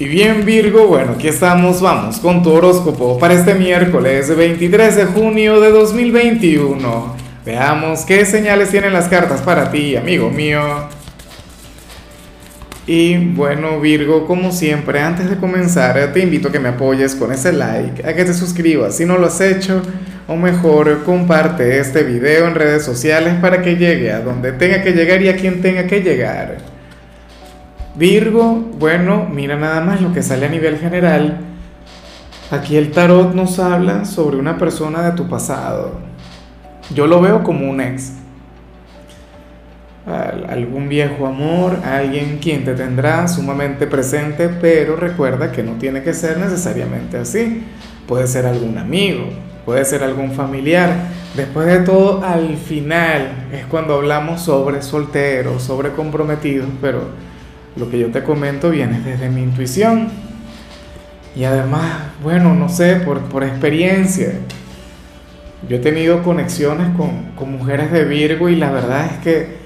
Y 0.00 0.06
bien 0.06 0.44
Virgo, 0.44 0.86
bueno, 0.86 1.14
aquí 1.16 1.26
estamos, 1.26 1.80
vamos 1.80 2.18
con 2.20 2.40
tu 2.44 2.52
horóscopo 2.52 3.18
para 3.18 3.34
este 3.34 3.54
miércoles 3.54 4.34
23 4.34 4.94
de 4.94 5.04
junio 5.06 5.60
de 5.60 5.72
2021. 5.72 7.16
Veamos 7.44 8.04
qué 8.04 8.24
señales 8.24 8.70
tienen 8.70 8.92
las 8.92 9.08
cartas 9.08 9.40
para 9.40 9.72
ti, 9.72 9.96
amigo 9.96 10.30
mío. 10.30 10.60
Y 12.86 13.16
bueno 13.16 13.80
Virgo, 13.80 14.24
como 14.28 14.52
siempre, 14.52 15.00
antes 15.00 15.28
de 15.28 15.36
comenzar, 15.36 16.12
te 16.12 16.20
invito 16.20 16.46
a 16.46 16.52
que 16.52 16.60
me 16.60 16.68
apoyes 16.68 17.16
con 17.16 17.32
ese 17.32 17.52
like, 17.52 18.06
a 18.06 18.14
que 18.14 18.24
te 18.24 18.34
suscribas 18.34 18.96
si 18.96 19.04
no 19.04 19.18
lo 19.18 19.26
has 19.26 19.40
hecho, 19.40 19.82
o 20.28 20.36
mejor, 20.36 21.02
comparte 21.02 21.80
este 21.80 22.04
video 22.04 22.46
en 22.46 22.54
redes 22.54 22.84
sociales 22.84 23.34
para 23.40 23.62
que 23.62 23.74
llegue 23.74 24.12
a 24.12 24.20
donde 24.20 24.52
tenga 24.52 24.80
que 24.80 24.92
llegar 24.92 25.20
y 25.22 25.28
a 25.28 25.36
quien 25.36 25.60
tenga 25.60 25.88
que 25.88 26.02
llegar. 26.02 26.67
Virgo, 27.98 28.54
bueno, 28.78 29.26
mira 29.28 29.56
nada 29.56 29.80
más 29.80 30.00
lo 30.00 30.12
que 30.12 30.22
sale 30.22 30.46
a 30.46 30.48
nivel 30.48 30.78
general. 30.78 31.38
Aquí 32.52 32.76
el 32.76 32.92
tarot 32.92 33.34
nos 33.34 33.58
habla 33.58 34.04
sobre 34.04 34.36
una 34.36 34.56
persona 34.56 35.02
de 35.02 35.16
tu 35.16 35.28
pasado. 35.28 35.98
Yo 36.94 37.08
lo 37.08 37.20
veo 37.20 37.42
como 37.42 37.68
un 37.68 37.80
ex. 37.80 38.12
Algún 40.06 40.88
viejo 40.88 41.26
amor, 41.26 41.80
alguien 41.84 42.38
quien 42.40 42.64
te 42.64 42.74
tendrá 42.74 43.26
sumamente 43.26 43.88
presente, 43.88 44.48
pero 44.48 44.94
recuerda 44.94 45.50
que 45.50 45.64
no 45.64 45.72
tiene 45.72 46.04
que 46.04 46.14
ser 46.14 46.38
necesariamente 46.38 47.18
así. 47.18 47.64
Puede 48.06 48.28
ser 48.28 48.46
algún 48.46 48.78
amigo, 48.78 49.24
puede 49.66 49.84
ser 49.84 50.04
algún 50.04 50.30
familiar. 50.30 50.92
Después 51.34 51.66
de 51.66 51.80
todo, 51.80 52.22
al 52.24 52.56
final 52.58 53.48
es 53.52 53.66
cuando 53.66 53.96
hablamos 53.96 54.40
sobre 54.40 54.82
solteros, 54.82 55.64
sobre 55.64 55.90
comprometidos, 55.90 56.68
pero 56.80 57.27
lo 57.78 57.90
que 57.90 57.98
yo 57.98 58.10
te 58.10 58.22
comento 58.22 58.70
viene 58.70 59.00
desde 59.00 59.28
mi 59.28 59.42
intuición. 59.42 60.08
Y 61.36 61.44
además, 61.44 61.84
bueno, 62.22 62.54
no 62.54 62.68
sé, 62.68 62.96
por, 62.96 63.20
por 63.22 63.44
experiencia. 63.44 64.32
Yo 65.68 65.76
he 65.76 65.80
tenido 65.80 66.22
conexiones 66.22 66.88
con, 66.96 67.32
con, 67.36 67.52
mujeres 67.52 67.92
de 67.92 68.04
Virgo 68.04 68.48
y 68.48 68.56
la 68.56 68.70
verdad 68.70 69.06
es 69.06 69.18
que, 69.18 69.58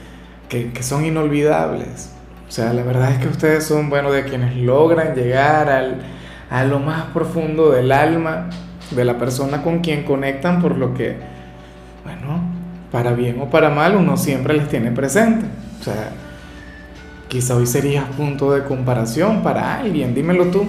que, 0.48 0.82
son 0.82 1.04
inolvidables. 1.04 2.12
O 2.48 2.50
sea, 2.50 2.72
la 2.72 2.82
verdad 2.82 3.12
es 3.12 3.18
que 3.18 3.28
ustedes 3.28 3.64
son, 3.64 3.88
bueno, 3.88 4.12
de 4.12 4.24
quienes 4.24 4.56
logran 4.56 5.14
llegar 5.14 5.70
al, 5.70 6.02
a 6.50 6.64
lo 6.64 6.78
más 6.78 7.04
profundo 7.14 7.70
del 7.70 7.92
alma 7.92 8.50
de 8.90 9.04
la 9.04 9.16
persona 9.16 9.62
con 9.62 9.80
quien 9.80 10.04
conectan, 10.04 10.60
por 10.60 10.76
lo 10.76 10.92
que, 10.92 11.16
bueno, 12.04 12.42
para 12.90 13.12
bien 13.12 13.40
o 13.40 13.48
para 13.48 13.70
mal, 13.70 13.96
uno 13.96 14.16
siempre 14.16 14.54
les 14.54 14.68
tiene 14.68 14.90
presente. 14.90 15.46
O 15.80 15.84
sea, 15.84 16.10
Quizá 17.32 17.56
hoy 17.56 17.66
serías 17.66 18.04
punto 18.14 18.52
de 18.52 18.62
comparación 18.62 19.42
para 19.42 19.78
alguien, 19.78 20.14
dímelo 20.14 20.48
tú. 20.48 20.66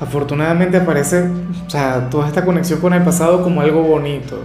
Afortunadamente 0.00 0.78
aparece, 0.78 1.28
o 1.66 1.68
sea, 1.68 2.08
toda 2.08 2.26
esta 2.26 2.42
conexión 2.42 2.80
con 2.80 2.94
el 2.94 3.02
pasado 3.02 3.42
como 3.42 3.60
algo 3.60 3.82
bonito, 3.82 4.40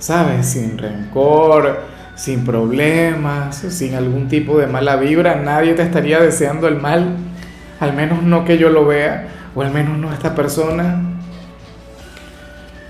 ¿sabes? 0.00 0.46
Sin 0.46 0.78
rencor, 0.78 1.82
sin 2.16 2.44
problemas, 2.44 3.54
sin 3.54 3.94
algún 3.94 4.26
tipo 4.26 4.58
de 4.58 4.66
mala 4.66 4.96
vibra, 4.96 5.36
nadie 5.36 5.74
te 5.74 5.82
estaría 5.82 6.18
deseando 6.18 6.66
el 6.66 6.74
mal, 6.74 7.18
al 7.78 7.92
menos 7.92 8.24
no 8.24 8.44
que 8.44 8.58
yo 8.58 8.68
lo 8.68 8.84
vea, 8.84 9.28
o 9.54 9.62
al 9.62 9.70
menos 9.70 9.96
no 9.96 10.12
esta 10.12 10.34
persona. 10.34 11.02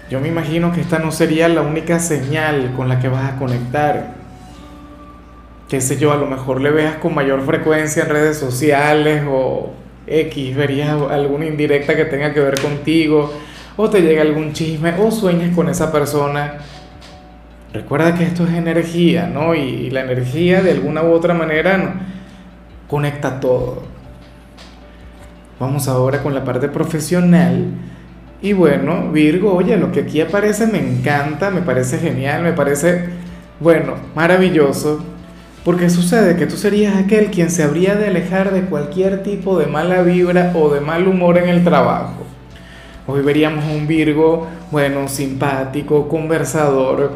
Yo 0.09 0.20
me 0.20 0.28
imagino 0.28 0.72
que 0.72 0.81
esta 0.81 0.98
no 0.98 1.12
sería 1.12 1.48
la 1.48 1.61
única 1.61 1.98
señal 1.98 2.72
con 2.75 2.89
la 2.89 2.98
que 2.98 3.09
vas 3.09 3.31
a 3.31 3.37
conectar 3.37 4.22
qué 5.73 5.81
sé 5.81 5.97
yo, 5.97 6.12
a 6.12 6.19
lo 6.19 6.27
mejor 6.27 6.61
le 6.61 6.70
veas 6.70 6.97
con 6.97 7.15
mayor 7.15 7.41
frecuencia 7.47 8.03
en 8.03 8.11
redes 8.11 8.37
sociales 8.37 9.25
o 9.27 9.70
X, 10.06 10.55
verías 10.55 10.91
alguna 11.11 11.47
indirecta 11.47 11.97
que 11.97 12.05
tenga 12.05 12.34
que 12.34 12.41
ver 12.41 12.61
contigo, 12.61 13.33
o 13.78 13.89
te 13.89 14.03
llega 14.03 14.20
algún 14.20 14.53
chisme, 14.53 14.93
o 15.00 15.11
sueñas 15.11 15.56
con 15.56 15.70
esa 15.70 15.91
persona. 15.91 16.59
Recuerda 17.73 18.15
que 18.15 18.25
esto 18.25 18.44
es 18.44 18.53
energía, 18.53 19.27
¿no? 19.27 19.55
Y, 19.55 19.88
la 19.88 20.03
energía 20.03 20.61
de 20.61 20.72
alguna 20.72 21.05
u 21.05 21.11
otra 21.11 21.32
manera 21.32 21.94
conecta 22.87 23.41
todo. 23.41 23.84
Vamos 25.59 25.88
ahora 25.88 26.22
con 26.22 26.34
la 26.34 26.44
parte 26.44 26.69
profesional. 26.69 27.65
Y 28.43 28.53
bueno, 28.53 29.11
Virgo, 29.11 29.55
oye, 29.55 29.78
lo 29.78 29.91
que 29.91 30.00
aquí 30.00 30.21
aparece 30.21 30.66
me 30.66 30.81
encanta, 30.81 31.50
me 31.50 31.62
parece 31.62 31.97
genial, 31.97 32.43
me 32.43 32.53
parece, 32.53 33.06
bueno, 33.59 33.94
maravilloso. 34.15 35.12
Porque 35.65 35.91
sucede 35.91 36.37
que 36.37 36.47
tú 36.47 36.56
serías 36.56 36.97
aquel 36.97 37.31
quien 37.31 37.49
se 37.49 37.62
habría 37.62 37.95
de 37.95 38.09
alejar 38.09 38.53
de 38.53 38.62
cualquier 38.62 39.23
tipo 39.23 39.59
de 39.59 39.67
mala 39.67 40.03
vibra 40.03 40.53
o 40.56 40.75
de 40.75 40.81
mal 40.81 41.06
humor 41.06 41.39
en 41.39 41.49
el 41.49 41.62
trabajo. 41.62 42.25
Hoy 43.06 43.23
veríamos 43.23 43.65
un 43.67 43.87
Virgo, 43.87 44.49
bueno, 44.73 45.06
simpático, 45.06 46.09
conversador, 46.09 47.12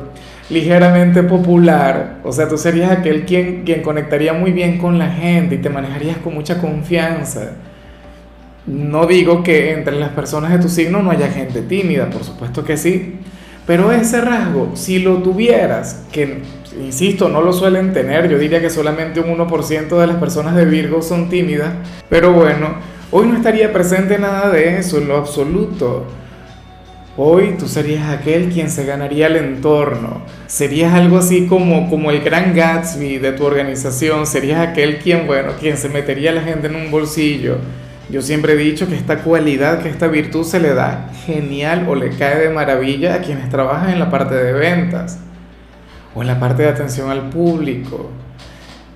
ligeramente 0.49 1.25
popular. 1.25 2.19
O 2.23 2.31
sea, 2.31 2.49
tú 2.49 2.57
serías 2.57 2.93
aquel 2.93 3.25
quien, 3.25 3.65
quien 3.65 3.83
conectaría 3.83 4.33
muy 4.33 4.53
bien 4.53 4.79
con 4.79 4.97
la 4.97 5.11
gente 5.11 5.57
y 5.57 5.59
te 5.59 5.69
manejarías 5.69 6.19
con 6.19 6.35
mucha 6.35 6.59
confianza. 6.59 7.53
No 8.67 9.07
digo 9.07 9.43
que 9.43 9.73
entre 9.73 9.99
las 9.99 10.11
personas 10.11 10.53
de 10.53 10.61
tu 10.61 10.69
signo 10.69 11.03
no 11.03 11.11
haya 11.11 11.29
gente 11.29 11.63
tímida, 11.63 12.11
por 12.11 12.23
supuesto 12.23 12.65
que 12.65 12.77
sí. 12.77 13.17
Pero 13.67 13.91
ese 13.91 14.21
rasgo, 14.21 14.71
si 14.75 15.01
lo 15.01 15.17
tuvieras, 15.19 16.05
que 16.13 16.43
insisto, 16.81 17.29
no 17.29 17.41
lo 17.41 17.53
suelen 17.53 17.93
tener, 17.93 18.29
yo 18.29 18.39
diría 18.39 18.61
que 18.61 18.71
solamente 18.71 19.21
un 19.21 19.37
1% 19.37 19.99
de 19.99 20.07
las 20.07 20.17
personas 20.17 20.55
de 20.55 20.65
Virgo 20.65 21.03
son 21.03 21.29
tímidas, 21.29 21.73
pero 22.09 22.33
bueno, 22.33 22.75
hoy 23.11 23.27
no 23.27 23.37
estaría 23.37 23.73
presente 23.73 24.19
nada 24.19 24.51
de 24.51 24.79
eso 24.79 24.99
en 24.99 25.09
lo 25.09 25.17
absoluto. 25.17 26.05
Hoy 27.19 27.55
tú 27.59 27.67
serías 27.67 28.11
aquel 28.11 28.51
quien 28.51 28.69
se 28.69 28.85
ganaría 28.85 29.29
el 29.29 29.37
entorno, 29.37 30.21
serías 30.47 30.93
algo 30.93 31.17
así 31.17 31.47
como, 31.47 31.89
como 31.89 32.11
el 32.11 32.21
gran 32.21 32.55
Gatsby 32.55 33.17
de 33.19 33.33
tu 33.33 33.45
organización, 33.45 34.27
serías 34.27 34.61
aquel 34.61 34.99
quien, 34.99 35.27
bueno, 35.27 35.53
quien 35.59 35.79
se 35.79 35.89
metería 35.89 36.31
a 36.31 36.35
la 36.35 36.43
gente 36.43 36.67
en 36.67 36.77
un 36.77 36.91
bolsillo. 36.91 37.57
Yo 38.11 38.21
siempre 38.21 38.53
he 38.53 38.57
dicho 38.57 38.87
que 38.87 38.95
esta 38.95 39.19
cualidad, 39.19 39.83
que 39.83 39.89
esta 39.89 40.09
virtud 40.09 40.45
se 40.45 40.61
le 40.61 40.75
da 40.75 41.11
genial 41.25 41.87
o 41.89 41.95
le 41.95 42.11
cae 42.11 42.39
de 42.39 42.51
maravilla 42.51 43.15
a 43.15 43.21
quienes 43.21 43.49
trabajan 43.49 43.91
en 43.91 43.99
la 43.99 44.11
parte 44.11 44.35
de 44.35 44.53
ventas 44.53 45.19
o 46.17 46.23
en 46.23 46.29
la 46.29 46.41
parte 46.41 46.63
de 46.63 46.71
atención 46.71 47.11
al 47.11 47.29
público. 47.29 48.11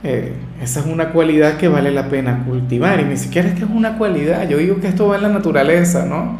Eh, 0.03 0.33
esa 0.63 0.81
es 0.81 0.87
una 0.87 1.11
cualidad 1.11 1.59
que 1.59 1.69
vale 1.69 1.91
la 1.91 2.09
pena 2.09 2.43
cultivar 2.47 2.99
y 3.01 3.05
ni 3.05 3.19
siquiera 3.19 3.49
es 3.49 3.55
que 3.55 3.65
es 3.65 3.71
una 3.71 3.99
cualidad, 3.99 4.49
yo 4.49 4.57
digo 4.57 4.81
que 4.81 4.89
esto 4.89 5.09
va 5.09 5.17
en 5.17 5.23
la 5.23 5.29
naturaleza, 5.29 6.07
¿no? 6.07 6.39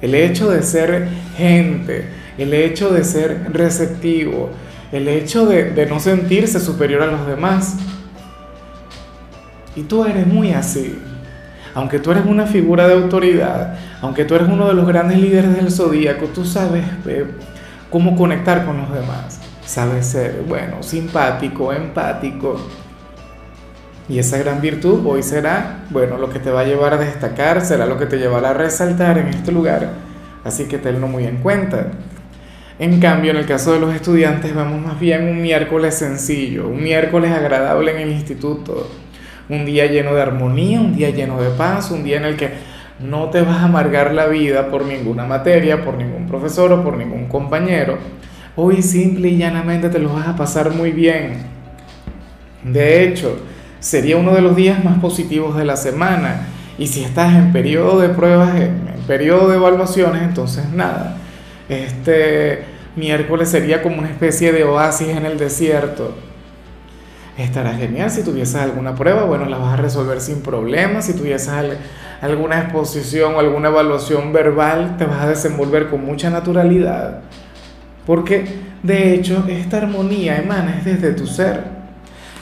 El 0.00 0.16
hecho 0.16 0.50
de 0.50 0.64
ser 0.64 1.08
gente, 1.36 2.08
el 2.36 2.52
hecho 2.52 2.92
de 2.92 3.04
ser 3.04 3.52
receptivo, 3.52 4.50
el 4.90 5.06
hecho 5.06 5.46
de, 5.46 5.86
no 5.88 6.00
sentirse 6.00 6.58
superior 6.58 7.02
a 7.02 7.06
los 7.06 7.26
demás. 7.26 7.76
Y 9.76 9.82
tú 9.82 10.04
eres 10.04 10.26
muy 10.26 10.52
así. 10.52 10.98
Aunque 11.74 12.00
tú 12.00 12.10
eres 12.10 12.24
una 12.26 12.46
figura 12.46 12.88
de 12.88 12.94
autoridad, 12.94 13.76
aunque 14.00 14.24
tú 14.24 14.34
eres 14.34 14.48
uno 14.48 14.66
de 14.66 14.74
los 14.74 14.86
grandes 14.86 15.18
líderes 15.18 15.54
del 15.54 15.70
zodíaco, 15.70 16.26
tú 16.26 16.44
sabes 16.44 16.84
eh, 17.06 17.26
cómo 17.90 18.16
conectar 18.16 18.64
con 18.64 18.78
los 18.78 18.92
demás 18.92 19.47
sabe 19.68 20.02
ser, 20.02 20.44
bueno, 20.48 20.82
simpático, 20.82 21.74
empático. 21.74 22.58
Y 24.08 24.18
esa 24.18 24.38
gran 24.38 24.62
virtud 24.62 25.04
hoy 25.06 25.22
será, 25.22 25.84
bueno, 25.90 26.16
lo 26.16 26.30
que 26.30 26.38
te 26.38 26.50
va 26.50 26.60
a 26.60 26.64
llevar 26.64 26.94
a 26.94 26.96
destacar, 26.96 27.60
será 27.60 27.84
lo 27.84 27.98
que 27.98 28.06
te 28.06 28.16
llevará 28.16 28.50
a 28.50 28.54
resaltar 28.54 29.18
en 29.18 29.28
este 29.28 29.52
lugar. 29.52 29.90
Así 30.42 30.64
que 30.64 30.78
tenlo 30.78 31.06
muy 31.06 31.24
en 31.24 31.36
cuenta. 31.36 31.88
En 32.78 32.98
cambio, 32.98 33.32
en 33.32 33.36
el 33.36 33.44
caso 33.44 33.74
de 33.74 33.80
los 33.80 33.94
estudiantes, 33.94 34.54
vamos 34.54 34.80
más 34.80 34.98
bien 34.98 35.28
un 35.28 35.42
miércoles 35.42 35.94
sencillo, 35.96 36.66
un 36.68 36.82
miércoles 36.82 37.30
agradable 37.30 37.92
en 37.92 37.98
el 37.98 38.10
instituto, 38.12 38.88
un 39.50 39.66
día 39.66 39.84
lleno 39.84 40.14
de 40.14 40.22
armonía, 40.22 40.80
un 40.80 40.96
día 40.96 41.10
lleno 41.10 41.42
de 41.42 41.50
paz, 41.50 41.90
un 41.90 42.04
día 42.04 42.16
en 42.16 42.24
el 42.24 42.36
que 42.36 42.52
no 43.00 43.28
te 43.28 43.42
vas 43.42 43.58
a 43.58 43.64
amargar 43.64 44.14
la 44.14 44.28
vida 44.28 44.70
por 44.70 44.86
ninguna 44.86 45.26
materia, 45.26 45.84
por 45.84 45.94
ningún 45.98 46.26
profesor 46.26 46.72
o 46.72 46.82
por 46.82 46.96
ningún 46.96 47.26
compañero, 47.28 47.98
Hoy 48.60 48.82
simple 48.82 49.28
y 49.28 49.36
llanamente 49.36 49.88
te 49.88 50.00
lo 50.00 50.12
vas 50.12 50.26
a 50.26 50.34
pasar 50.34 50.72
muy 50.72 50.90
bien. 50.90 51.44
De 52.64 53.04
hecho, 53.04 53.38
sería 53.78 54.16
uno 54.16 54.34
de 54.34 54.40
los 54.40 54.56
días 54.56 54.84
más 54.84 54.98
positivos 54.98 55.56
de 55.56 55.64
la 55.64 55.76
semana. 55.76 56.48
Y 56.76 56.88
si 56.88 57.04
estás 57.04 57.36
en 57.36 57.52
periodo 57.52 58.00
de 58.00 58.08
pruebas, 58.08 58.56
en, 58.56 58.80
periodo 59.06 59.48
de 59.48 59.58
evaluaciones, 59.58 60.22
entonces 60.22 60.68
nada. 60.70 61.18
Este 61.68 62.64
miércoles 62.96 63.48
sería 63.48 63.80
como 63.80 63.98
una 63.98 64.10
especie 64.10 64.50
de 64.50 64.64
oasis 64.64 65.06
en 65.06 65.24
el 65.24 65.38
desierto. 65.38 66.16
Estará 67.36 67.74
genial 67.74 68.10
si 68.10 68.24
tuvieses 68.24 68.56
alguna 68.56 68.96
prueba, 68.96 69.22
bueno, 69.22 69.44
la 69.44 69.58
vas 69.58 69.74
a 69.74 69.76
resolver 69.76 70.20
sin 70.20 70.42
problemas. 70.42 71.06
Si 71.06 71.14
tuvieses 71.14 71.52
alguna 72.20 72.62
exposición 72.62 73.36
o 73.36 73.38
alguna 73.38 73.68
evaluación 73.68 74.32
verbal, 74.32 74.96
te 74.96 75.04
vas 75.04 75.22
a 75.22 75.28
desenvolver 75.28 75.86
con 75.86 76.04
mucha 76.04 76.28
naturalidad. 76.28 77.22
Porque 78.08 78.46
de 78.82 79.12
hecho 79.12 79.44
esta 79.48 79.76
armonía 79.76 80.38
emana 80.38 80.80
desde 80.82 81.12
tu 81.12 81.26
ser. 81.26 81.62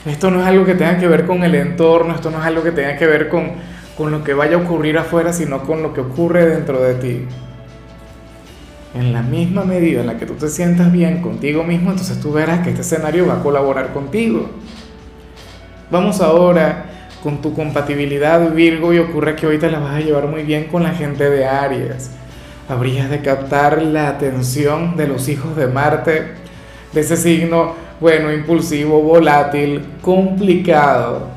Esto 0.05 0.31
no 0.31 0.39
es 0.39 0.47
algo 0.47 0.63
que 0.63 0.75
tenga 0.75 0.97
que 0.97 1.09
ver 1.09 1.25
con 1.25 1.43
el 1.43 1.53
entorno, 1.55 2.15
esto 2.15 2.31
no 2.31 2.39
es 2.39 2.45
algo 2.45 2.63
que 2.63 2.71
tenga 2.71 2.95
que 2.95 3.05
ver 3.05 3.27
con, 3.27 3.51
con 3.97 4.09
lo 4.09 4.23
que 4.23 4.33
vaya 4.33 4.55
a 4.55 4.59
ocurrir 4.59 4.97
afuera, 4.97 5.33
sino 5.33 5.63
con 5.63 5.83
lo 5.83 5.93
que 5.93 5.99
ocurre 5.99 6.45
dentro 6.45 6.81
de 6.81 6.95
ti. 6.95 7.25
En 8.95 9.11
la 9.11 9.21
misma 9.21 9.65
medida 9.65 9.99
en 9.99 10.07
la 10.07 10.17
que 10.17 10.25
tú 10.25 10.35
te 10.35 10.47
sientas 10.47 10.89
bien 10.89 11.21
contigo 11.21 11.65
mismo, 11.65 11.91
entonces 11.91 12.21
tú 12.21 12.31
verás 12.31 12.61
que 12.61 12.69
este 12.69 12.83
escenario 12.83 13.27
va 13.27 13.39
a 13.39 13.43
colaborar 13.43 13.91
contigo. 13.91 14.49
Vamos 15.91 16.21
ahora 16.21 16.85
con 17.21 17.41
tu 17.41 17.53
compatibilidad 17.53 18.53
Virgo 18.53 18.93
y 18.93 18.99
ocurre 18.99 19.35
que 19.35 19.45
hoy 19.45 19.57
te 19.57 19.69
la 19.69 19.79
vas 19.79 19.95
a 19.95 19.99
llevar 19.99 20.27
muy 20.27 20.43
bien 20.43 20.67
con 20.71 20.83
la 20.83 20.91
gente 20.91 21.29
de 21.29 21.45
Aries. 21.45 22.11
Habrías 22.69 23.09
de 23.09 23.21
captar 23.21 23.81
la 23.81 24.09
atención 24.09 24.97
de 24.97 25.07
los 25.07 25.29
hijos 25.29 25.55
de 25.55 25.67
Marte, 25.67 26.33
de 26.93 27.01
ese 27.01 27.15
signo, 27.15 27.73
bueno, 27.99 28.31
impulsivo, 28.31 29.01
volátil, 29.01 29.85
complicado. 30.01 31.29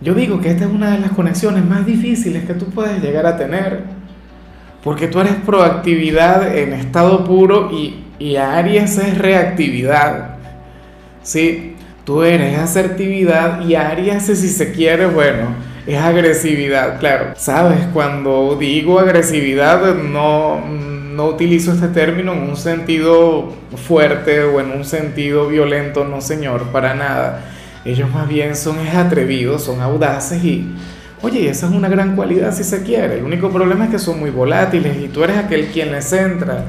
Yo 0.00 0.14
digo 0.14 0.40
que 0.40 0.50
esta 0.50 0.64
es 0.64 0.70
una 0.70 0.90
de 0.90 0.98
las 0.98 1.12
conexiones 1.12 1.64
más 1.64 1.86
difíciles 1.86 2.44
que 2.44 2.54
tú 2.54 2.66
puedes 2.66 3.00
llegar 3.00 3.26
a 3.26 3.36
tener, 3.36 3.84
porque 4.82 5.06
tú 5.06 5.20
eres 5.20 5.34
proactividad 5.46 6.56
en 6.56 6.72
estado 6.72 7.24
puro 7.24 7.70
y, 7.70 8.04
y 8.18 8.36
Aries 8.36 8.98
es 8.98 9.16
reactividad. 9.18 10.36
Sí, 11.22 11.72
Tú 12.04 12.24
eres 12.24 12.58
asertividad 12.58 13.64
y 13.64 13.76
Aries, 13.76 14.24
si 14.24 14.48
se 14.48 14.72
quiere, 14.72 15.06
bueno, 15.06 15.54
es 15.86 15.98
agresividad, 15.98 16.98
claro. 16.98 17.32
Sabes, 17.36 17.80
cuando 17.92 18.56
digo 18.58 18.98
agresividad, 18.98 19.94
no, 19.94 20.60
no 20.66 21.26
utilizo 21.26 21.72
este 21.72 21.88
término 21.88 22.32
en 22.32 22.42
un 22.42 22.56
sentido 22.56 23.52
fuerte 23.86 24.42
o 24.42 24.60
en 24.60 24.70
un 24.70 24.84
sentido 24.84 25.48
violento, 25.48 26.04
no 26.04 26.20
señor, 26.20 26.68
para 26.72 26.94
nada. 26.94 27.44
Ellos 27.84 28.10
más 28.10 28.28
bien 28.28 28.54
son 28.54 28.76
atrevidos, 28.86 29.64
son 29.64 29.80
audaces 29.80 30.44
y, 30.44 30.72
oye, 31.20 31.48
esa 31.48 31.66
es 31.66 31.72
una 31.72 31.88
gran 31.88 32.14
cualidad 32.14 32.54
si 32.54 32.64
se 32.64 32.82
quiere. 32.82 33.18
El 33.18 33.24
único 33.24 33.50
problema 33.50 33.86
es 33.86 33.90
que 33.90 33.98
son 33.98 34.20
muy 34.20 34.30
volátiles 34.30 34.96
y 35.02 35.08
tú 35.08 35.24
eres 35.24 35.36
aquel 35.36 35.66
quien 35.66 35.90
les 35.90 36.12
entra 36.12 36.64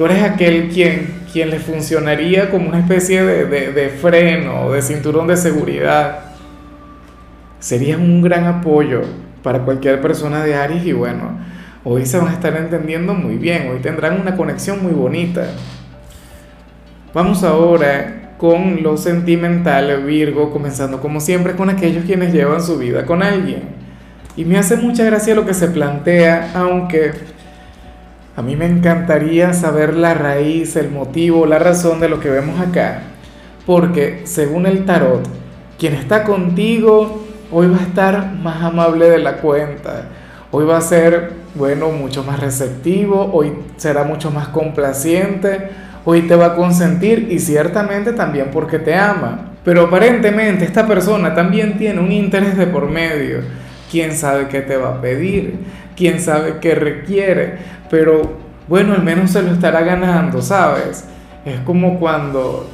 tú 0.00 0.06
eres 0.06 0.22
aquel 0.22 0.70
quien, 0.70 1.24
quien 1.30 1.50
le 1.50 1.58
funcionaría 1.58 2.50
como 2.50 2.70
una 2.70 2.78
especie 2.78 3.22
de, 3.22 3.44
de, 3.44 3.72
de 3.74 3.90
freno, 3.90 4.72
de 4.72 4.80
cinturón 4.80 5.26
de 5.26 5.36
seguridad. 5.36 6.29
Serías 7.60 7.98
un 7.98 8.22
gran 8.22 8.46
apoyo 8.46 9.02
para 9.42 9.60
cualquier 9.60 10.00
persona 10.00 10.42
de 10.42 10.54
Aries 10.54 10.86
y 10.86 10.92
bueno, 10.92 11.38
hoy 11.84 12.06
se 12.06 12.16
van 12.16 12.28
a 12.28 12.32
estar 12.32 12.56
entendiendo 12.56 13.14
muy 13.14 13.36
bien, 13.36 13.68
hoy 13.70 13.80
tendrán 13.80 14.18
una 14.18 14.34
conexión 14.34 14.82
muy 14.82 14.92
bonita. 14.92 15.46
Vamos 17.12 17.44
ahora 17.44 18.34
con 18.38 18.82
lo 18.82 18.96
sentimental 18.96 20.04
Virgo, 20.04 20.50
comenzando 20.50 21.00
como 21.00 21.20
siempre 21.20 21.54
con 21.54 21.68
aquellos 21.68 22.06
quienes 22.06 22.32
llevan 22.32 22.62
su 22.62 22.78
vida 22.78 23.04
con 23.04 23.22
alguien. 23.22 23.64
Y 24.36 24.46
me 24.46 24.56
hace 24.56 24.76
mucha 24.76 25.04
gracia 25.04 25.34
lo 25.34 25.44
que 25.44 25.52
se 25.52 25.68
plantea, 25.68 26.52
aunque 26.54 27.12
a 28.36 28.40
mí 28.40 28.56
me 28.56 28.64
encantaría 28.64 29.52
saber 29.52 29.94
la 29.94 30.14
raíz, 30.14 30.76
el 30.76 30.90
motivo, 30.90 31.44
la 31.44 31.58
razón 31.58 32.00
de 32.00 32.08
lo 32.08 32.20
que 32.20 32.30
vemos 32.30 32.58
acá. 32.58 33.02
Porque 33.66 34.22
según 34.24 34.64
el 34.64 34.86
tarot, 34.86 35.28
quien 35.78 35.92
está 35.92 36.24
contigo 36.24 37.19
hoy 37.50 37.68
va 37.68 37.78
a 37.78 37.82
estar 37.82 38.32
más 38.32 38.62
amable 38.62 39.10
de 39.10 39.18
la 39.18 39.36
cuenta. 39.38 40.04
Hoy 40.50 40.64
va 40.64 40.78
a 40.78 40.80
ser, 40.80 41.32
bueno, 41.54 41.90
mucho 41.90 42.24
más 42.24 42.40
receptivo, 42.40 43.30
hoy 43.32 43.52
será 43.76 44.04
mucho 44.04 44.30
más 44.30 44.48
complaciente, 44.48 45.70
hoy 46.04 46.22
te 46.22 46.34
va 46.34 46.46
a 46.46 46.54
consentir 46.54 47.28
y 47.30 47.38
ciertamente 47.38 48.12
también 48.12 48.48
porque 48.52 48.78
te 48.78 48.94
ama. 48.94 49.52
Pero 49.64 49.82
aparentemente 49.82 50.64
esta 50.64 50.86
persona 50.86 51.34
también 51.34 51.76
tiene 51.78 52.00
un 52.00 52.10
interés 52.10 52.56
de 52.56 52.66
por 52.66 52.88
medio. 52.88 53.40
¿Quién 53.90 54.12
sabe 54.12 54.48
qué 54.48 54.60
te 54.60 54.76
va 54.76 54.96
a 54.96 55.00
pedir? 55.00 55.58
¿Quién 55.96 56.20
sabe 56.20 56.58
qué 56.60 56.74
requiere? 56.74 57.80
pero 57.90 58.22
bueno, 58.68 58.94
al 58.94 59.02
menos 59.02 59.32
se 59.32 59.42
lo 59.42 59.52
estará 59.52 59.80
ganando, 59.80 60.40
¿sabes? 60.40 61.04
Es 61.44 61.60
como 61.60 61.98
cuando, 61.98 62.68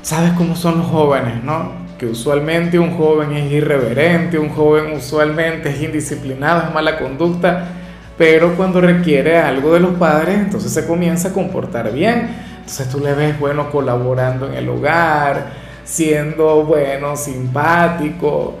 ¿sabes 0.00 0.32
cómo 0.32 0.56
son 0.56 0.78
los 0.78 0.86
jóvenes, 0.86 1.44
no? 1.44 1.83
Usualmente 2.06 2.78
un 2.78 2.96
joven 2.96 3.32
es 3.32 3.52
irreverente, 3.52 4.38
un 4.38 4.50
joven 4.50 4.92
usualmente 4.92 5.70
es 5.70 5.82
indisciplinado, 5.82 6.68
es 6.68 6.74
mala 6.74 6.98
conducta, 6.98 7.68
pero 8.16 8.54
cuando 8.56 8.80
requiere 8.80 9.38
algo 9.38 9.74
de 9.74 9.80
los 9.80 9.94
padres, 9.94 10.38
entonces 10.38 10.72
se 10.72 10.86
comienza 10.86 11.28
a 11.28 11.32
comportar 11.32 11.92
bien. 11.92 12.30
Entonces 12.58 12.88
tú 12.88 13.00
le 13.00 13.12
ves, 13.14 13.38
bueno, 13.38 13.70
colaborando 13.70 14.46
en 14.46 14.54
el 14.54 14.68
hogar, 14.68 15.52
siendo, 15.84 16.64
bueno, 16.64 17.16
simpático, 17.16 18.54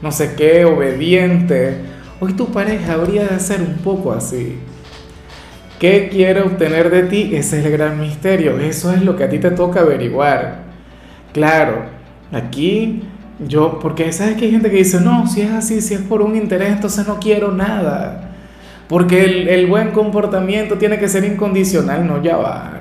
no 0.00 0.12
sé 0.12 0.34
qué, 0.36 0.64
obediente. 0.64 1.76
Hoy 2.20 2.34
tu 2.34 2.52
pareja 2.52 2.94
habría 2.94 3.26
de 3.26 3.40
ser 3.40 3.60
un 3.60 3.78
poco 3.78 4.12
así. 4.12 4.58
¿Qué 5.78 6.08
quiere 6.08 6.42
obtener 6.42 6.90
de 6.90 7.04
ti? 7.04 7.30
Ese 7.34 7.60
es 7.60 7.66
el 7.66 7.72
gran 7.72 8.00
misterio. 8.00 8.58
Eso 8.58 8.92
es 8.92 9.02
lo 9.02 9.16
que 9.16 9.24
a 9.24 9.28
ti 9.28 9.38
te 9.38 9.52
toca 9.52 9.80
averiguar. 9.80 10.62
Claro, 11.32 11.97
aquí 12.32 13.02
yo, 13.46 13.78
porque 13.80 14.12
sabes 14.12 14.36
que 14.36 14.46
hay 14.46 14.50
gente 14.50 14.70
que 14.70 14.78
dice, 14.78 15.00
no, 15.00 15.26
si 15.26 15.42
es 15.42 15.50
así, 15.50 15.80
si 15.80 15.94
es 15.94 16.00
por 16.00 16.22
un 16.22 16.36
interés, 16.36 16.72
entonces 16.72 17.06
no 17.06 17.18
quiero 17.18 17.52
nada. 17.52 18.32
Porque 18.88 19.24
el, 19.24 19.48
el 19.48 19.66
buen 19.66 19.90
comportamiento 19.90 20.76
tiene 20.76 20.98
que 20.98 21.08
ser 21.08 21.24
incondicional, 21.24 22.06
no 22.06 22.22
ya 22.22 22.36
va. 22.36 22.80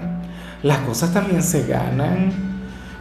Las 0.64 0.80
cosas 0.80 1.14
también 1.14 1.44
se 1.44 1.68
ganan. 1.68 2.32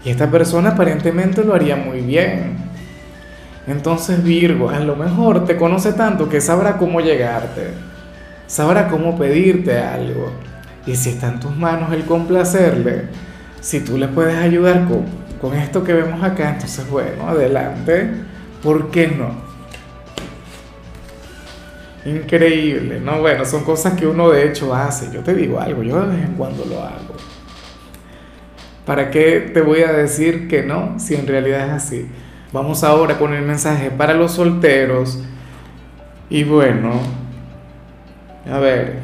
Y 0.04 0.10
esta 0.10 0.30
persona 0.30 0.70
aparentemente 0.70 1.42
lo 1.44 1.54
haría 1.54 1.76
muy 1.76 2.00
bien. 2.00 2.56
Entonces 3.66 4.22
Virgo, 4.22 4.70
a 4.70 4.78
lo 4.80 4.96
mejor 4.96 5.44
te 5.44 5.56
conoce 5.56 5.92
tanto 5.92 6.28
que 6.28 6.40
sabrá 6.40 6.76
cómo 6.76 7.00
llegarte 7.00 7.86
sabrá 8.46 8.88
cómo 8.88 9.16
pedirte 9.18 9.78
algo. 9.78 10.30
Y 10.86 10.94
si 10.94 11.10
está 11.10 11.28
en 11.28 11.40
tus 11.40 11.56
manos 11.56 11.92
el 11.92 12.04
complacerle, 12.04 13.06
si 13.60 13.80
tú 13.80 13.98
le 13.98 14.08
puedes 14.08 14.36
ayudar 14.36 14.86
con, 14.86 15.04
con 15.40 15.54
esto 15.54 15.84
que 15.84 15.92
vemos 15.92 16.22
acá, 16.22 16.50
entonces 16.50 16.88
bueno, 16.88 17.28
adelante. 17.28 18.10
¿Por 18.62 18.90
qué 18.90 19.08
no? 19.08 19.46
Increíble, 22.04 23.00
¿no? 23.00 23.20
Bueno, 23.20 23.44
son 23.44 23.64
cosas 23.64 23.94
que 23.94 24.06
uno 24.06 24.30
de 24.30 24.46
hecho 24.48 24.74
hace. 24.74 25.12
Yo 25.12 25.20
te 25.22 25.34
digo 25.34 25.60
algo, 25.60 25.82
yo 25.82 26.00
de 26.00 26.16
vez 26.16 26.24
en 26.24 26.34
cuando 26.34 26.64
lo 26.64 26.80
hago. 26.80 27.16
¿Para 28.84 29.10
qué 29.10 29.50
te 29.52 29.60
voy 29.60 29.82
a 29.82 29.92
decir 29.92 30.46
que 30.46 30.62
no 30.62 30.98
si 30.98 31.16
en 31.16 31.26
realidad 31.26 31.66
es 31.66 31.72
así? 31.72 32.08
Vamos 32.52 32.84
ahora 32.84 33.18
con 33.18 33.34
el 33.34 33.42
mensaje 33.42 33.90
para 33.90 34.14
los 34.14 34.32
solteros. 34.32 35.20
Y 36.30 36.44
bueno, 36.44 37.00
a 38.50 38.58
ver, 38.58 39.00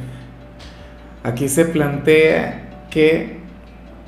aquí 1.24 1.48
se 1.48 1.64
plantea 1.64 2.86
que 2.90 3.41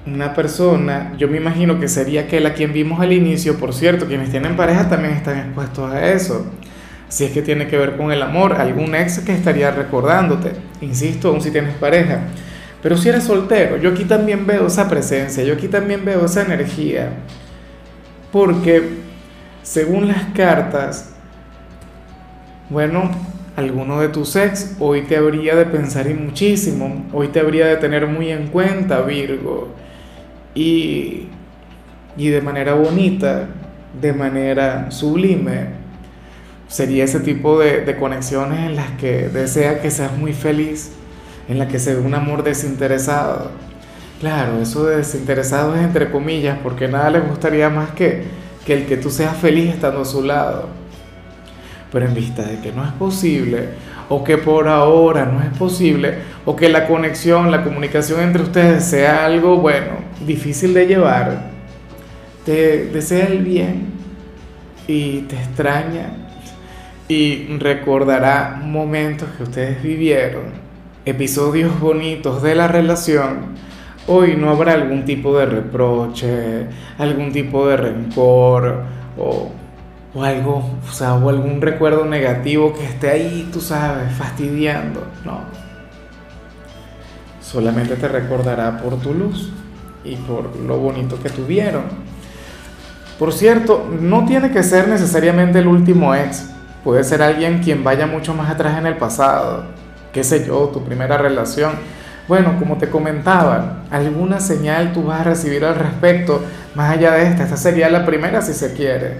una 0.06 0.34
persona, 0.34 1.14
yo 1.16 1.28
me 1.28 1.38
imagino 1.38 1.80
que 1.80 1.88
sería 1.88 2.22
aquel 2.22 2.44
a 2.46 2.54
quien 2.54 2.72
vimos 2.72 3.00
al 3.00 3.12
inicio, 3.12 3.58
por 3.58 3.72
cierto, 3.72 4.06
quienes 4.06 4.30
tienen 4.30 4.56
pareja 4.56 4.88
también 4.88 5.14
están 5.14 5.38
expuestos 5.38 5.90
a 5.90 6.12
eso. 6.12 6.46
Si 7.08 7.24
es 7.24 7.32
que 7.32 7.42
tiene 7.42 7.68
que 7.68 7.78
ver 7.78 7.96
con 7.96 8.12
el 8.12 8.22
amor, 8.22 8.54
algún 8.54 8.94
ex 8.94 9.20
que 9.20 9.32
estaría 9.32 9.70
recordándote, 9.70 10.52
insisto, 10.80 11.28
aún 11.28 11.40
si 11.40 11.50
tienes 11.50 11.74
pareja. 11.76 12.20
Pero 12.82 12.98
si 12.98 13.08
eres 13.08 13.24
soltero, 13.24 13.78
yo 13.78 13.90
aquí 13.90 14.04
también 14.04 14.46
veo 14.46 14.66
esa 14.66 14.88
presencia, 14.88 15.42
yo 15.42 15.54
aquí 15.54 15.68
también 15.68 16.04
veo 16.04 16.26
esa 16.26 16.42
energía. 16.42 17.10
Porque 18.30 18.82
según 19.62 20.08
las 20.08 20.24
cartas, 20.34 21.14
bueno, 22.68 23.10
alguno 23.56 24.00
de 24.00 24.08
tus 24.08 24.36
ex, 24.36 24.76
hoy 24.80 25.02
te 25.02 25.16
habría 25.16 25.54
de 25.56 25.64
pensar 25.64 26.06
y 26.08 26.14
muchísimo, 26.14 27.06
hoy 27.12 27.28
te 27.28 27.40
habría 27.40 27.66
de 27.66 27.76
tener 27.76 28.06
muy 28.06 28.30
en 28.30 28.48
cuenta, 28.48 29.00
Virgo. 29.00 29.83
Y, 30.54 31.28
y 32.16 32.28
de 32.28 32.40
manera 32.40 32.74
bonita, 32.74 33.48
de 34.00 34.12
manera 34.12 34.90
sublime, 34.90 35.68
sería 36.68 37.04
ese 37.04 37.20
tipo 37.20 37.58
de, 37.58 37.96
conexiones 37.96 38.60
en 38.60 38.76
las 38.76 38.90
que 38.92 39.28
desea 39.28 39.80
que 39.80 39.90
seas 39.90 40.16
muy 40.16 40.32
feliz, 40.32 40.92
en 41.48 41.58
la 41.58 41.68
que 41.68 41.78
se 41.78 41.94
ve 41.94 42.00
un 42.00 42.14
amor 42.14 42.42
desinteresado. 42.42 43.50
Claro, 44.20 44.60
eso 44.60 44.86
de 44.86 44.98
desinteresado 44.98 45.74
es 45.74 45.82
entre 45.82 46.10
comillas, 46.10 46.58
porque 46.62 46.88
nada 46.88 47.10
le 47.10 47.20
gustaría 47.20 47.68
más 47.68 47.90
que, 47.90 48.24
que 48.64 48.74
el 48.74 48.86
que 48.86 48.96
tú 48.96 49.10
seas 49.10 49.36
feliz 49.36 49.74
estando 49.74 50.02
a 50.02 50.04
su 50.04 50.22
lado 50.22 50.84
pero 51.94 52.06
en 52.06 52.14
vista 52.14 52.42
de 52.42 52.58
que 52.58 52.72
no 52.72 52.84
es 52.84 52.90
posible, 52.90 53.68
o 54.08 54.24
que 54.24 54.36
por 54.36 54.66
ahora 54.66 55.26
no 55.26 55.40
es 55.40 55.56
posible, 55.56 56.18
o 56.44 56.56
que 56.56 56.68
la 56.68 56.88
conexión, 56.88 57.52
la 57.52 57.62
comunicación 57.62 58.20
entre 58.20 58.42
ustedes 58.42 58.84
sea 58.84 59.24
algo, 59.24 59.58
bueno, 59.58 59.92
difícil 60.26 60.74
de 60.74 60.86
llevar, 60.86 61.50
te 62.44 62.86
desea 62.86 63.26
el 63.26 63.44
bien 63.44 63.92
y 64.86 65.20
te 65.22 65.36
extraña 65.36 66.10
y 67.08 67.46
recordará 67.58 68.60
momentos 68.62 69.28
que 69.36 69.42
ustedes 69.42 69.82
vivieron, 69.82 70.44
episodios 71.04 71.78
bonitos 71.80 72.42
de 72.42 72.54
la 72.54 72.68
relación. 72.68 73.54
Hoy 74.06 74.36
no 74.36 74.50
habrá 74.50 74.72
algún 74.72 75.04
tipo 75.04 75.38
de 75.38 75.46
reproche, 75.46 76.66
algún 76.98 77.32
tipo 77.32 77.66
de 77.66 77.76
rencor 77.76 78.82
o 79.16 79.50
o 80.14 80.22
algo, 80.22 80.64
o 80.88 80.92
sea, 80.92 81.14
algún 81.14 81.60
recuerdo 81.60 82.04
negativo 82.04 82.72
que 82.72 82.84
esté 82.84 83.10
ahí, 83.10 83.48
tú 83.52 83.60
sabes, 83.60 84.12
fastidiando. 84.12 85.04
No. 85.24 85.40
Solamente 87.40 87.96
te 87.96 88.08
recordará 88.08 88.78
por 88.78 89.00
tu 89.00 89.12
luz 89.12 89.52
y 90.04 90.16
por 90.16 90.56
lo 90.56 90.78
bonito 90.78 91.18
que 91.22 91.30
tuvieron. 91.30 91.84
Por 93.18 93.32
cierto, 93.32 93.88
no 94.00 94.24
tiene 94.24 94.50
que 94.50 94.62
ser 94.62 94.88
necesariamente 94.88 95.60
el 95.60 95.68
último 95.68 96.14
ex. 96.14 96.50
Puede 96.82 97.04
ser 97.04 97.22
alguien 97.22 97.60
quien 97.62 97.84
vaya 97.84 98.06
mucho 98.06 98.34
más 98.34 98.50
atrás 98.50 98.78
en 98.78 98.86
el 98.86 98.96
pasado. 98.96 99.64
Qué 100.12 100.24
sé 100.24 100.44
yo, 100.46 100.68
tu 100.72 100.84
primera 100.84 101.16
relación. 101.16 101.72
Bueno, 102.26 102.56
como 102.58 102.76
te 102.76 102.88
comentaba, 102.88 103.84
alguna 103.90 104.40
señal 104.40 104.92
tú 104.92 105.04
vas 105.04 105.20
a 105.20 105.24
recibir 105.24 105.64
al 105.64 105.76
respecto, 105.76 106.42
más 106.74 106.90
allá 106.90 107.12
de 107.12 107.24
esta. 107.24 107.44
Esta 107.44 107.56
sería 107.56 107.88
la 107.88 108.04
primera 108.04 108.42
si 108.42 108.52
se 108.52 108.74
quiere. 108.74 109.18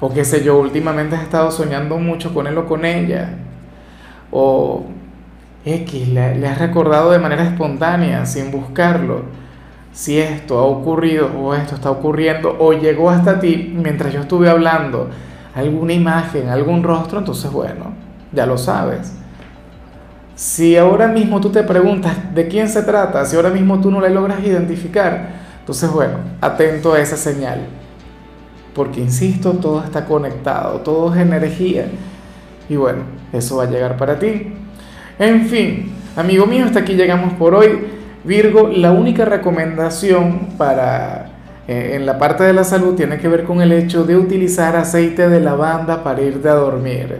O 0.00 0.12
qué 0.12 0.24
sé 0.24 0.42
yo, 0.42 0.58
últimamente 0.58 1.16
has 1.16 1.22
estado 1.22 1.50
soñando 1.50 1.98
mucho 1.98 2.34
con 2.34 2.46
él 2.46 2.58
o 2.58 2.66
con 2.66 2.84
ella. 2.84 3.30
O 4.30 4.86
X, 5.66 6.08
le, 6.08 6.48
has 6.48 6.58
recordado 6.58 7.10
de 7.10 7.18
manera 7.18 7.44
espontánea, 7.44 8.24
sin 8.24 8.50
buscarlo. 8.50 9.24
Si 9.92 10.18
esto 10.18 10.58
ha 10.58 10.62
ocurrido 10.62 11.30
o 11.38 11.54
esto 11.54 11.74
está 11.74 11.90
ocurriendo 11.90 12.56
o 12.58 12.72
llegó 12.72 13.10
hasta 13.10 13.38
ti 13.38 13.74
mientras 13.76 14.14
yo 14.14 14.20
estuve 14.20 14.48
hablando, 14.48 15.10
alguna 15.54 15.92
imagen, 15.92 16.48
algún 16.48 16.82
rostro, 16.82 17.18
entonces 17.18 17.50
bueno, 17.50 17.92
ya 18.32 18.46
lo 18.46 18.56
sabes. 18.56 19.12
Si 20.34 20.76
ahora 20.76 21.08
mismo 21.08 21.40
tú 21.40 21.50
te 21.50 21.62
preguntas 21.62 22.34
de 22.34 22.48
quién 22.48 22.68
se 22.68 22.82
trata, 22.82 23.24
si 23.26 23.36
ahora 23.36 23.50
mismo 23.50 23.80
tú 23.80 23.90
no 23.90 24.00
le 24.00 24.10
logras 24.10 24.40
identificar, 24.42 25.30
entonces 25.60 25.90
bueno, 25.90 26.18
atento 26.40 26.94
a 26.94 27.00
esa 27.00 27.16
señal 27.16 27.60
porque 28.76 29.00
insisto, 29.00 29.52
todo 29.52 29.82
está 29.82 30.04
conectado, 30.04 30.80
todo 30.82 31.12
es 31.14 31.18
energía. 31.18 31.86
Y 32.68 32.76
bueno, 32.76 33.04
eso 33.32 33.56
va 33.56 33.64
a 33.64 33.70
llegar 33.70 33.96
para 33.96 34.18
ti. 34.18 34.52
En 35.18 35.46
fin, 35.46 35.92
amigo 36.14 36.44
mío, 36.44 36.66
hasta 36.66 36.80
aquí 36.80 36.92
llegamos 36.92 37.32
por 37.34 37.54
hoy. 37.54 37.86
Virgo, 38.24 38.68
la 38.68 38.92
única 38.92 39.24
recomendación 39.24 40.48
para 40.58 41.28
eh, 41.66 41.92
en 41.94 42.04
la 42.04 42.18
parte 42.18 42.44
de 42.44 42.52
la 42.52 42.64
salud 42.64 42.94
tiene 42.96 43.16
que 43.16 43.26
ver 43.28 43.44
con 43.44 43.62
el 43.62 43.72
hecho 43.72 44.04
de 44.04 44.14
utilizar 44.14 44.76
aceite 44.76 45.30
de 45.30 45.40
lavanda 45.40 46.04
para 46.04 46.20
irte 46.20 46.50
a 46.50 46.54
dormir, 46.54 47.16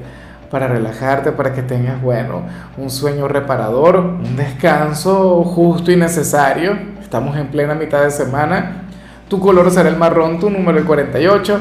para 0.50 0.68
relajarte, 0.68 1.32
para 1.32 1.54
que 1.54 1.62
tengas, 1.62 2.02
bueno, 2.02 2.42
un 2.76 2.90
sueño 2.90 3.28
reparador, 3.28 3.96
un 3.96 4.36
descanso 4.36 5.42
justo 5.44 5.90
y 5.90 5.96
necesario. 5.96 6.76
Estamos 7.00 7.34
en 7.38 7.46
plena 7.46 7.74
mitad 7.74 8.02
de 8.02 8.10
semana 8.10 8.82
tu 9.28 9.40
color 9.40 9.70
será 9.72 9.88
el 9.88 9.96
marrón, 9.96 10.38
tu 10.38 10.50
número 10.50 10.78
el 10.78 10.84
48. 10.84 11.60